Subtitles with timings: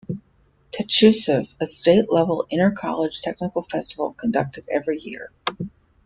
[0.71, 5.29] Techutsav- a State level inter college technical festival conducted every year.